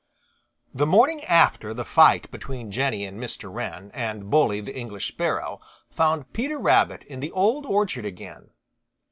[0.73, 3.53] The morning after the fight between Jenny and Mr.
[3.53, 8.49] Wren and Bully the English Sparrow found Peter Rabbit in the Old Orchard again.